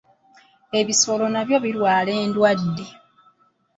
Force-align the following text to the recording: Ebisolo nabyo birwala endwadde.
Ebisolo 0.79 1.25
nabyo 1.33 1.57
birwala 1.63 2.11
endwadde. 2.23 2.85